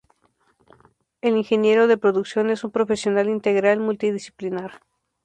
[1.21, 4.81] El ingeniero de Producción es un profesional Integral multidisciplinar.